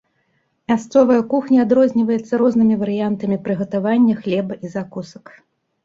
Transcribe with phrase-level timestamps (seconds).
[0.71, 5.25] Мясцовая кухня адрозніваецца рознымі варыянтамі прыгатавання хлеба і закусак.